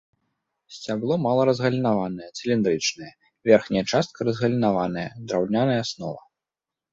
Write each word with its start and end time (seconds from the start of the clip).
Сцябло 0.75 1.17
мала 1.25 1.43
разгалінаванае, 1.49 2.29
цыліндрычнае, 2.39 3.11
верхняя 3.51 3.83
частка 3.93 4.17
разгалінаваная, 4.29 5.05
драўняная 5.27 5.77
аснова. 5.85 6.21